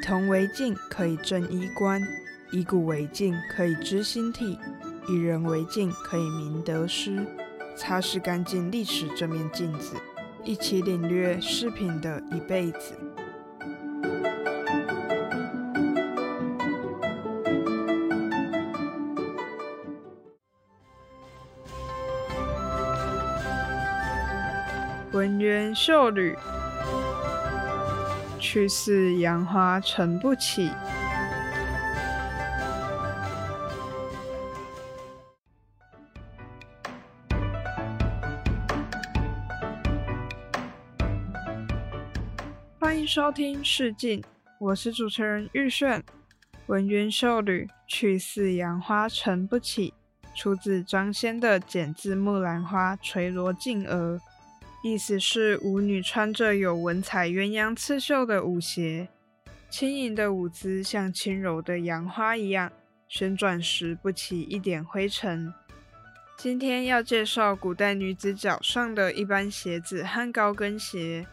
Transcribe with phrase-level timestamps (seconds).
[0.00, 2.00] 铜为镜，可以正衣冠；
[2.50, 4.58] 以古为镜，可以知兴替；
[5.08, 7.24] 以人为镜，可以明得失。
[7.76, 9.96] 擦拭干净历史这面镜子，
[10.42, 12.98] 一起领略饰品的一辈子。
[25.12, 26.36] 文渊秀女。
[28.40, 30.70] 去似杨花成不起。
[42.78, 44.20] 欢迎收听《试镜》，
[44.58, 46.02] 我是主持人玉炫。
[46.66, 49.92] 文渊秀女，去似杨花成不起，
[50.34, 54.16] 出自张先的《剪字木兰花垂罗镜额》。
[54.82, 59.08] 意思是舞女穿着有文彩鸳鸯刺绣的舞鞋，
[59.68, 62.72] 轻盈的舞姿像轻柔的杨花一样，
[63.06, 65.52] 旋转时不起一点灰尘。
[66.38, 71.26] 今天要介绍古代女子脚上的一般鞋子和高跟鞋，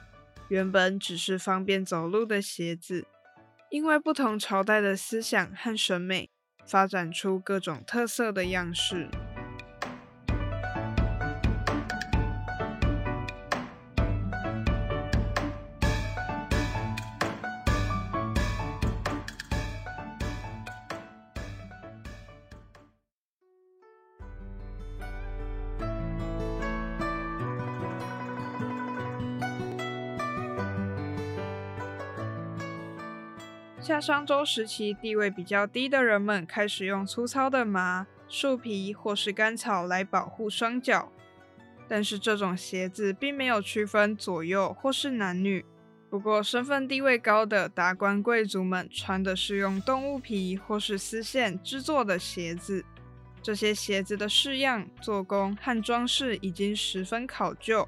[0.49, 3.07] 原本只是方便走路的鞋子，
[3.69, 6.29] 因为不同朝代的思想和审美，
[6.65, 9.07] 发展出各种特色的样式。
[33.87, 41.09] 夏商周时期，地位比较低的人们开始用粗糙的麻、树皮或是干草来保护双脚。
[41.87, 45.63] 但是这种鞋子并没有区分左右或是男女。
[46.09, 52.83] 不过身份地位高的达官贵族们穿的是用动物皮或是丝线制作的鞋子。
[53.41, 57.87] 这些鞋子的式样、做工和装饰已经十分考究。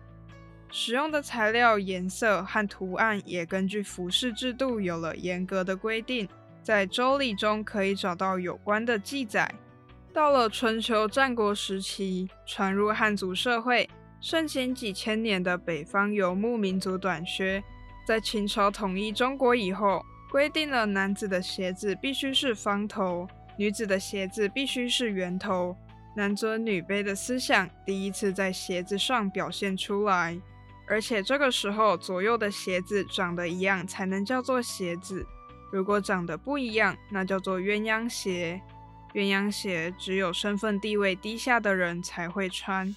[0.71, 6.27] 使用的材料、颜色和图案也根据服饰制度有了严格的规定，
[6.61, 9.51] 在《周礼》中可以找到有关的记载。
[10.13, 13.89] 到了春秋战国时期，传入汉族社会、
[14.21, 17.63] 盛行几千年的北方游牧民族短靴，
[18.05, 25.75] 在秦朝统一中国以后，规定了男子的鞋子必须是方头，女子的鞋子必须是圆头，
[26.15, 30.37] 男尊女卑的思想第一次在鞋子上表现出来。
[30.89, 35.23] 而且这个时候，左右的鞋子长得一样才能叫做鞋子，
[35.71, 38.59] 如果长得不一样，那叫做鸳鸯鞋。
[39.13, 42.95] 鸳鸯鞋只有身份地位低下的人才会穿。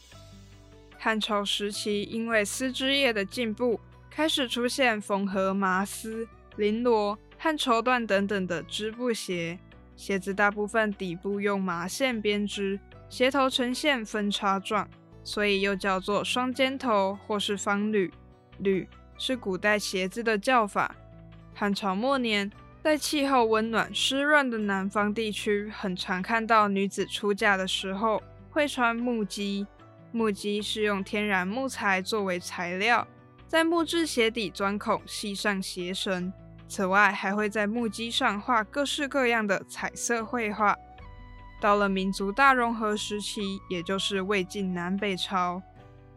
[0.98, 3.78] 汉朝时期，因为丝织业的进步，
[4.10, 6.26] 开始出现缝合麻丝、
[6.56, 9.59] 绫罗和绸缎等等的织布鞋。
[9.97, 12.80] 鞋子大部分底部用麻线编织，
[13.10, 14.88] 鞋头呈现分叉状。
[15.25, 18.12] 所以又叫做双尖头或是方履，
[18.59, 20.94] 履是古代鞋子的叫法。
[21.55, 22.50] 汉朝末年，
[22.83, 29.66] 在气候温暖湿润的南方地区，很常看到女子出嫁的时候会穿木屐。
[30.10, 33.06] 木屐是用天然木材作为材料，
[33.47, 36.33] 在木质鞋底钻孔系上鞋绳，
[36.69, 40.77] 此外还会在木屐上画各式各样的彩色绘画。
[41.62, 45.62] 到了民族大融合时期，也就是魏晋南北朝，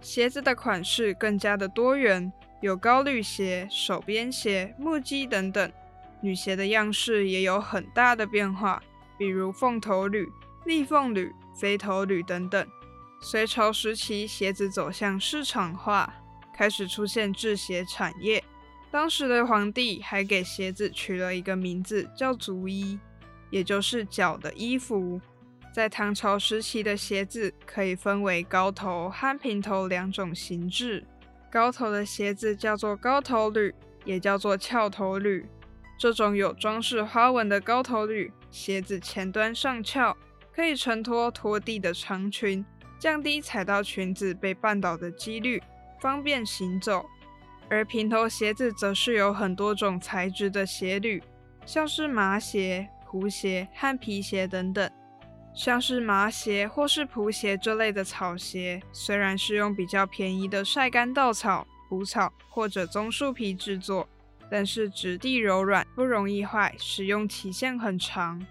[0.02, 5.72] 鞋子的款式更加的多元，有高履鞋、手编鞋、木屐等等。
[6.20, 8.82] 女鞋的样式也有很大的变化，
[9.20, 10.28] 比如凤头履、
[10.66, 12.68] 立凤履、飞头履等等。
[13.22, 16.12] 隋朝时期，鞋子走向市场化，
[16.56, 18.44] 开始出现制鞋产业。
[18.90, 22.98] 当时的皇帝还给鞋子取了一个名字，叫足衣，
[23.52, 25.22] 也就是脚的衣服。
[25.76, 31.06] 在唐朝时期的鞋子可以分为高头和平头两种形制。
[31.52, 33.76] 高头的鞋子叫做高头履，
[34.06, 35.46] 也叫做翘头履。
[36.00, 40.16] 这种有装饰花纹的高头履，鞋子前端上翘，
[40.54, 42.66] 可以承托拖地的长裙，
[42.98, 45.62] 降低踩到裙子被绊倒的几率，
[46.00, 47.06] 方便行走。
[47.68, 51.22] 而平头鞋子则是有很多种材质的鞋履，
[51.66, 54.90] 像是麻鞋、蒲鞋和皮鞋等等。
[55.56, 64.08] 像是麻鞋或是蒲鞋这类的草鞋，虽然是用比较便宜的晒干稻草、蒲草或者棕树皮制作，
[64.52, 68.46] 但是质地柔软，不容易坏，使用期限很长。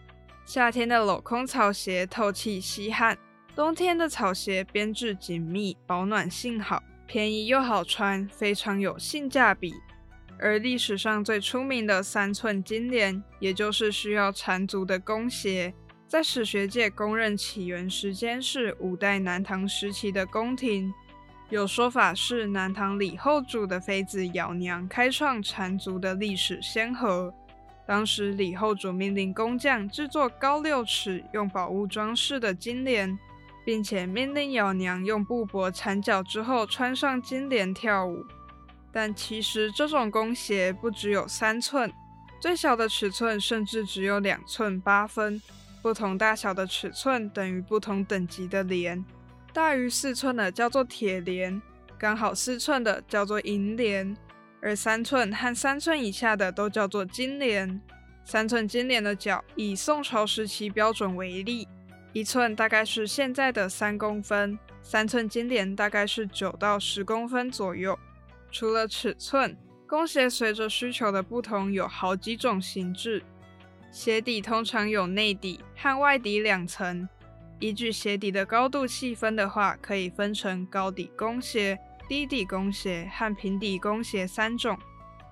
[0.46, 3.18] 夏天的镂空草鞋透气吸汗，
[3.54, 9.74] 冬天的草鞋编制紧密，保暖性好，便宜又好穿，非常有性价比。
[10.38, 15.72] 而历史上最出名的三寸金莲，也就是需要缠足的弓鞋，
[16.06, 20.92] 在史学界公认起源时间是五代南唐时期的宫廷。
[21.50, 27.32] 有说法是南唐李后主的妃子咬娘开创缠足的历史先河。
[27.86, 33.18] 当时李后主命令工匠制作高六尺、用宝物装饰的金莲，
[33.64, 38.24] 并且命令咬娘用布帛缠脚之后穿上金莲跳舞。
[38.92, 41.92] 但其实这种弓鞋不只有三寸，
[42.40, 45.42] 最小的尺寸甚至只有两寸八分。
[45.84, 49.04] 不同大小的尺寸等于不同等级的莲。
[49.52, 51.60] 大于四寸的叫做铁莲，
[51.98, 54.16] 刚好四寸的叫做银莲，
[54.62, 57.78] 而三寸和三寸以下的都叫做金莲。
[58.24, 61.68] 三寸金莲的脚以宋朝时期标准为例，
[62.14, 67.98] 一寸大概是现在的三公分，三寸金莲大概是九到十公分左右。
[68.50, 69.54] 除了尺寸，
[69.86, 73.22] 弓鞋随着需求的不同有好几种形制，
[73.94, 77.08] 鞋底通常有内底和外底两层。
[77.60, 84.76] 依据鞋底的高度细分的话，可以分成高底弓鞋、低底弓鞋和平底弓鞋三种。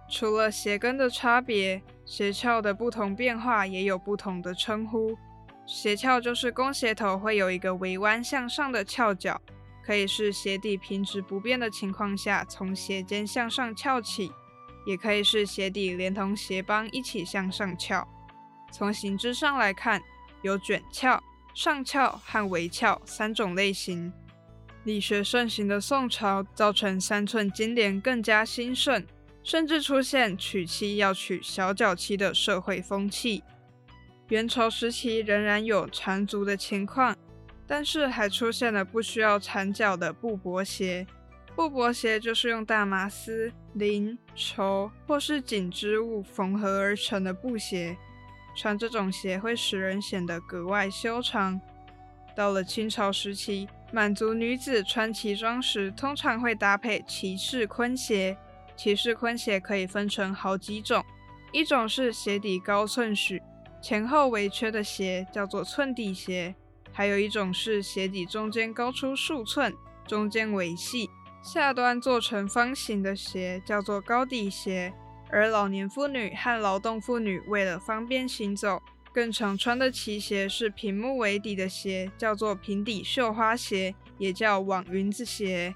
[0.08, 5.18] 除了鞋跟的差别，鞋鞘的不同变化也有不同的称呼。
[5.66, 9.42] 鞋鞘就是弓鞋头会有一个微弯向上的翘角，
[9.84, 14.30] 可以是鞋底平直不变的情况下从鞋尖向上翘起，
[14.86, 18.06] 也可以是鞋底连同鞋帮一起向上翘。
[18.72, 20.02] 从形制上来看，
[20.42, 21.22] 有卷翘。
[21.54, 24.10] 上翘和微翘三种类型。
[24.84, 29.06] 理学盛行的宋朝，造成三寸金莲更加兴盛，
[29.44, 33.44] 甚至出现娶妻要娶小脚妻的社会风气。
[34.28, 37.14] 元朝时期仍然有缠足的情况，
[37.66, 41.06] 但是还出现了不需要缠脚的布帛鞋。
[41.54, 47.94] 布帛鞋就是用大麻丝、绫、绸或是锦织物缝合而成的布鞋。
[48.54, 51.60] 穿这种鞋会使人显得格外修长。
[52.34, 58.37] 到了清朝时期，满族女子穿旗装时，通常会搭配骑士昆鞋。
[58.75, 61.04] 骑士昆鞋可以分成好几种，
[61.52, 63.43] 一种是鞋底高寸许、
[63.82, 66.55] 前后微缺的鞋，叫做寸底鞋；
[66.90, 69.75] 还有一种是鞋底中间高出数寸，
[70.06, 71.10] 中间微细，
[71.43, 74.94] 下端做成方形的鞋，叫做高底鞋。
[75.32, 78.82] 而老年妇女和劳动妇女为了方便行走，
[79.14, 85.75] 更常穿的旗鞋是平木为底的鞋，叫做平底绣花鞋，也叫网云子鞋。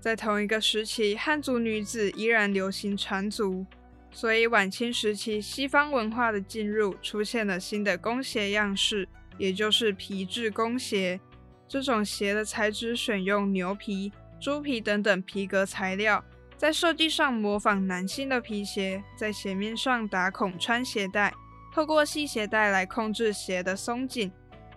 [0.00, 3.64] 在同一个时期，汉族女子依然流行缠足，
[4.10, 9.08] 所以晚清时期西方文化的进入，出现了新的弓鞋样式，
[9.38, 11.20] 也就是皮质弓鞋。
[11.68, 16.24] 这种鞋的材质选用牛皮、猪皮等等皮革材料。
[16.58, 21.32] 在设计上模仿男性的皮鞋，在鞋面上打孔穿鞋带，
[21.72, 24.32] 透过系鞋带来控制鞋的松紧。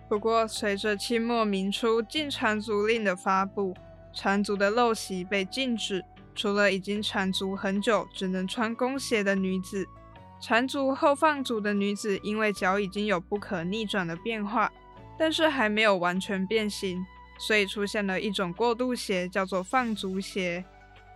[0.08, 3.74] 不过，随着清末明初禁缠足令的发布，
[4.14, 6.04] 缠足的陋习被禁止。
[6.36, 9.86] 除了已经缠足很久只能穿弓鞋的女子，
[10.40, 14.70] 缠足后放足的女子，因为脚已经有不可逆转的变化，
[15.18, 17.04] 但是还没有完全变形，
[17.38, 20.64] 所以出现了一种过渡鞋，叫做放足鞋。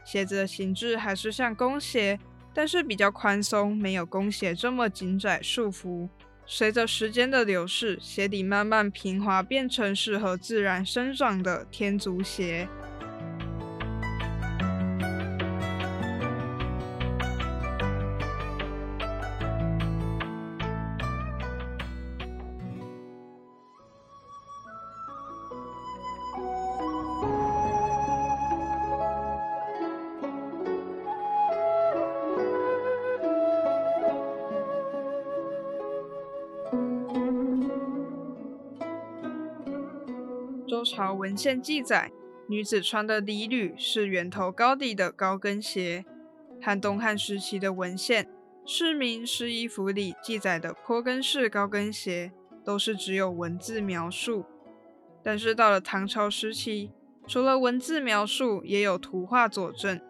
[0.06, 2.18] 鞋子的形制还是像弓鞋，
[2.54, 6.08] 但是比较宽松，没有弓鞋这么紧窄束缚。
[6.46, 12.68] 随着时间的流逝，鞋底慢慢平滑，变成适合自然生长的天足鞋。
[40.86, 42.12] 朝文献记载，
[42.48, 46.04] 女子穿的礼履是圆头高底的高跟鞋。
[46.62, 48.24] 汉东汉时期的文献
[48.64, 52.30] 《市民试衣服》里记载的坡跟式高跟鞋，
[52.64, 54.44] 都是只有文字描述。
[55.24, 56.92] 但是到了唐朝时期，
[57.26, 60.00] 除了文字描述，也有图画佐证。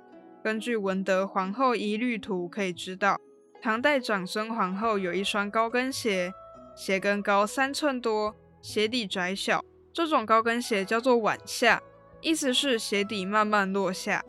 [0.45, 3.19] 根据《文德皇后仪履图》可以知道，
[3.63, 6.33] 唐代长孙皇后有一双高跟鞋，
[6.77, 9.65] 鞋跟高三寸多，鞋底窄小。
[9.97, 11.83] 这种高跟鞋叫做晚下，
[12.21, 14.23] 意思是鞋底慢慢落下。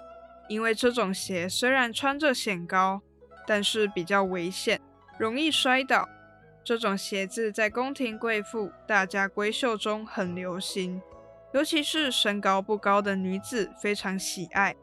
[0.47, 3.01] 因为这种鞋虽然穿着显高，
[3.45, 4.79] 但是比较危险，
[5.19, 6.07] 容易摔倒。
[6.63, 11.01] 这种鞋子在宫廷贵妇、大家闺秀中很流行，
[11.53, 14.73] 尤其是身高不高的女子非常喜爱。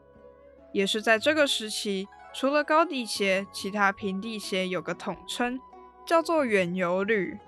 [0.71, 5.59] 也是在这个时期，除了高底鞋，其他平底鞋有个统称，
[6.05, 7.39] 叫做远游履，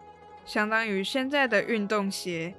[0.44, 2.56] 相当于现在的运动鞋。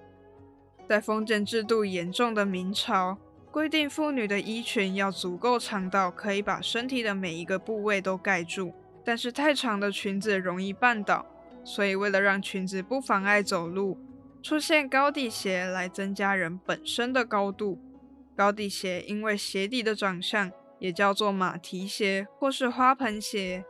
[0.89, 3.19] 在封建制度严重的明朝，
[3.51, 8.73] 规定妇女的衣裙要足够长到可以把身体的每一个部位都盖住，
[9.05, 11.27] 但是太长的裙子容易绊倒，
[11.63, 13.99] 所以为了让裙子不妨碍走路，
[14.43, 17.79] 出现高底鞋来增加人本身的高度。
[18.35, 23.67] 高底鞋因为鞋底的长相，也叫做马蹄鞋或是花盆鞋。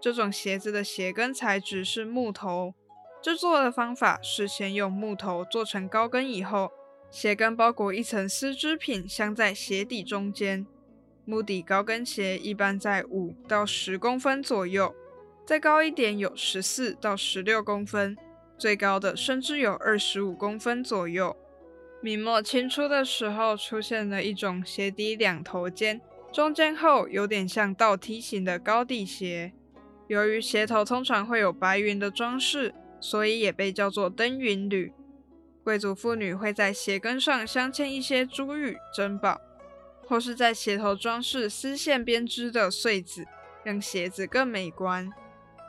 [0.00, 2.74] 这种鞋子的鞋跟材质是木头，
[3.20, 6.70] 制作的方法是先用木头做成高跟，以后
[7.10, 10.66] 鞋跟包裹一层丝织品，镶在鞋底中间。
[11.24, 14.94] 木底高跟鞋一般在五到十公分左右，
[15.44, 18.16] 再高一点有十四到十六公分，
[18.56, 21.36] 最高的甚至有二十五公分左右。
[22.00, 26.00] 明末清初的时候，出现了一种鞋底两头尖、
[26.32, 29.52] 中间厚、有点像倒梯形的高底鞋。
[30.06, 34.92] 由于鞋头通常会有白云的装饰，所以也被叫做登云履。
[35.64, 39.40] 贵族妇女会在鞋跟上镶嵌一些珠玉珍宝，
[40.06, 43.26] 或是在鞋头装饰丝线编织的穗子，
[43.64, 45.12] 让鞋子更美观。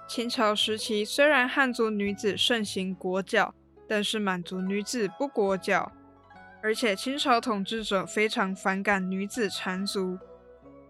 [0.08, 3.54] 清朝时期，虽然汉族女子盛行裹脚，
[3.88, 5.92] 但是满族女子不裹脚。
[6.62, 10.18] 而且清朝统治者非常反感女子缠足，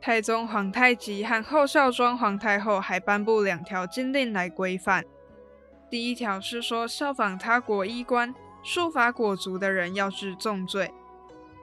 [0.01, 5.03] 太宗皇太极和后孝庄皇太后还颁布两条禁令来规范。
[5.89, 10.87] 第一条是说，效仿他国衣冠、束发裹足的人要治重罪；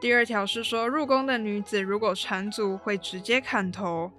[0.00, 4.10] 第二条是说，入宫的女子如果缠足，会直接砍头。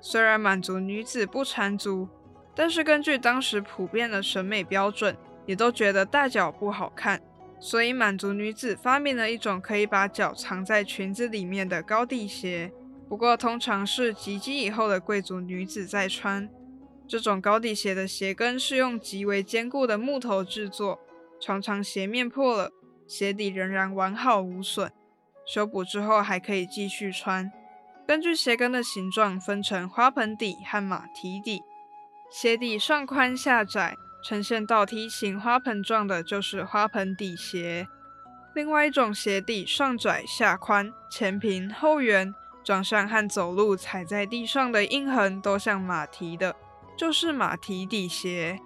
[0.00, 2.06] 虽然满族女子不缠足，
[2.54, 7.20] 但是根据当时普遍的审美标准，也都觉得大脚不好看。
[7.58, 12.70] 所以，满族女子发明了一种可以把脚藏在裙子里面的高底鞋。
[13.08, 16.46] 不过，通常是及笄以后的贵族女子在穿。
[17.08, 20.98] 这种高底鞋的鞋跟是用极为坚固的木头制作，
[21.40, 22.72] 常常鞋面破了，
[23.06, 24.90] 鞋底仍然完好无损。
[25.46, 27.50] 修补之后还可以继续穿。
[28.06, 31.62] 根据鞋跟的形状，分成花盆底和马蹄底。
[32.30, 33.96] 鞋底上宽下窄。
[34.24, 37.86] 呈现倒梯形花盆状的，就是花盆底鞋。
[38.56, 42.34] 另外一种鞋底上窄下宽，前平后圆，
[42.64, 46.56] 长相和走路踩在地上的印痕都像马蹄的，
[46.96, 48.60] 就是马蹄底鞋。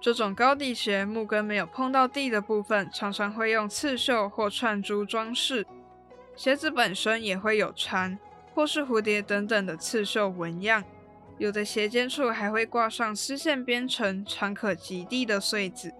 [0.00, 5.66] 这种高底鞋木跟没有碰到地的部分，常常会用刺绣或串珠装饰。
[6.36, 8.18] 鞋子本身也会有蝉
[8.54, 10.84] 或是蝴蝶等等的刺绣纹样。
[11.38, 15.92] 有的鞋尖处还会挂上丝线编成、长可及地的穗子。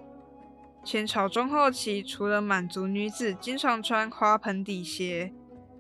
[0.84, 5.32] 清朝中后期，除了满族女子经常穿花盆底鞋，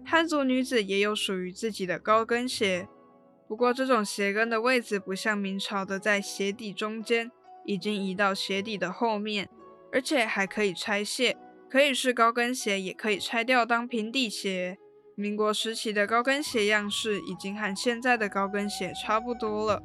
[0.04, 2.88] 汉族女子也有属于自己的高跟鞋。
[3.48, 7.30] 不过，这种鞋跟的位置不像明朝的在鞋底中间，
[7.64, 9.48] 已经移到鞋底的后面，
[9.92, 11.36] 而且还可以拆卸，
[11.70, 14.78] 可以是高跟鞋，也可以拆掉当平底鞋。
[15.14, 19.82] 民国时期的高跟鞋样式已经和现在的高跟鞋差不多了。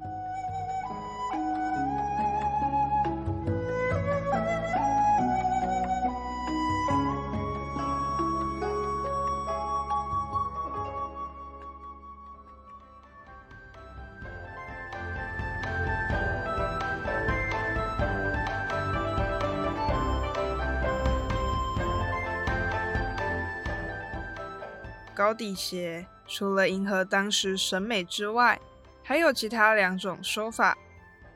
[25.22, 28.60] 高底鞋除了迎合当时审美之外，
[29.04, 30.76] 还有其他两种说法。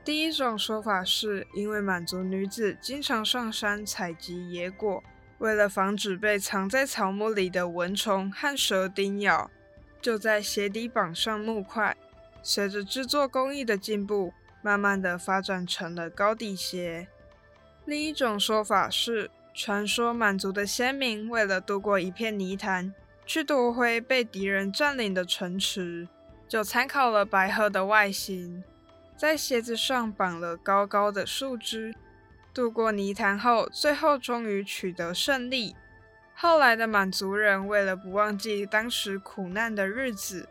[0.04, 5.04] 第一种说法是因为满族女子经常上山采集野果，
[5.38, 9.52] 为了防止被藏在草木里的蚊虫和蛇叮咬，
[10.02, 11.96] 就在鞋底绑上木块。
[12.42, 17.08] 随着制作工艺的进步，慢慢的发展成了高底鞋。
[17.86, 22.92] 另一种说法是，传说满族的先民为了渡过一片泥潭。
[23.26, 26.08] 去夺回被敌人占领的城池，
[26.48, 28.64] 就参考了白鹤的外形，
[29.18, 31.96] 在鞋子上绑了高高的树枝。
[32.54, 35.76] 渡过泥潭后，最后终于取得胜利。
[36.36, 40.48] 后来的满族人为了不忘记当时苦难的日子，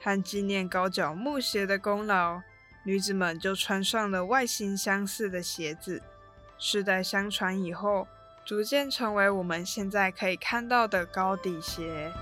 [0.00, 2.42] 和纪念高脚木鞋的功劳，
[2.84, 6.02] 女子们就穿上了外形相似的鞋子。
[6.58, 8.06] 世代相传以后。
[8.50, 12.12] 逐渐成为我们现在可以看到的高底鞋。